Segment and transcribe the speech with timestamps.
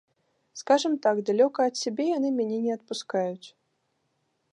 [0.59, 3.47] Скажам так, далёка ад сябе яны мяне не адпускаюць.